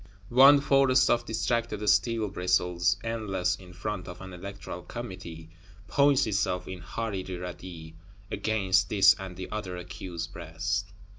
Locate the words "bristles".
2.29-2.97